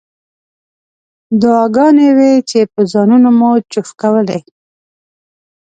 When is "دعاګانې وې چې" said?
1.41-2.59